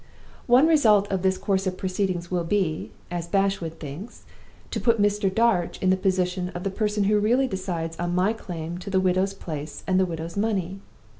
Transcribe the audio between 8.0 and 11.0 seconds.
my claim to the widow's place and the widow's money.